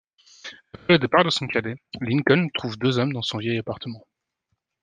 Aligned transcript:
Après 0.73 0.93
le 0.93 0.97
départ 0.97 1.23
de 1.23 1.29
son 1.29 1.45
cadet, 1.45 1.75
Lincoln 1.99 2.47
trouve 2.55 2.75
deux 2.75 2.97
hommes 2.97 3.13
dans 3.13 3.21
son 3.21 3.37
vieil 3.37 3.59
appartement. 3.59 4.03